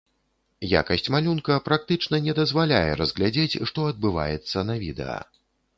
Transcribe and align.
Якасць 0.79 1.09
малюнка 1.15 1.57
практычна 1.67 2.15
не 2.29 2.33
дазваляе 2.41 2.91
разглядзець, 3.03 3.61
што 3.73 3.79
адбываецца 3.93 4.69
на 4.73 4.85
відэа. 4.89 5.21